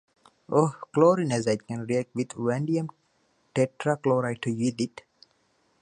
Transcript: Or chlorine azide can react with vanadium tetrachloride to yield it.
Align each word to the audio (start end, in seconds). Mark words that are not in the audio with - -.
Or 0.49 0.71
chlorine 0.95 1.29
azide 1.29 1.67
can 1.67 1.81
react 1.85 2.15
with 2.15 2.31
vanadium 2.33 2.89
tetrachloride 3.53 4.41
to 4.41 4.49
yield 4.51 4.81
it. 4.81 5.03